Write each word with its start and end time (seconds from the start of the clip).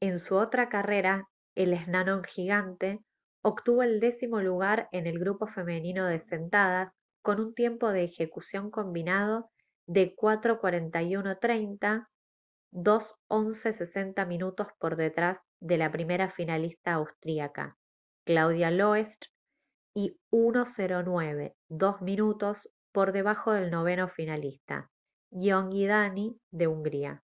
en 0.00 0.18
su 0.20 0.36
otra 0.36 0.70
carrera 0.70 1.28
el 1.54 1.74
eslalon 1.74 2.24
gigante 2.24 2.98
obtuvo 3.44 3.82
el 3.82 4.00
décimo 4.00 4.40
lugar 4.40 4.88
en 4.90 5.06
el 5.06 5.18
grupo 5.18 5.46
femenino 5.48 6.06
de 6.06 6.18
sentadas 6.20 6.94
con 7.22 7.38
un 7.38 7.52
tiempo 7.52 7.90
de 7.90 8.04
ejecución 8.04 8.70
combinado 8.70 9.50
de 9.86 10.16
4:41.30 10.16 12.06
2:11.60 12.72 14.26
minutos 14.26 14.68
por 14.78 14.96
detrás 14.96 15.36
de 15.60 15.76
la 15.76 15.92
primera 15.92 16.30
finalista 16.30 16.94
austríaca 16.94 17.76
claudia 18.24 18.70
loesch 18.70 19.30
y 19.94 20.16
1:09.02 20.30 22.00
minutos 22.00 22.70
por 22.94 23.12
debajo 23.12 23.52
del 23.52 23.70
noveno 23.70 24.08
finalista 24.08 24.88
gyöngyi 25.30 25.86
dani 25.86 26.40
de 26.50 26.66
hungría 26.66 27.22